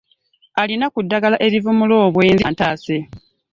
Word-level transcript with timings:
Alina 0.61 0.85
ku 0.93 0.99
ddagala 1.05 1.37
erivumula 1.45 1.93
obwenzi 2.07 2.43
antaase. 2.49 2.97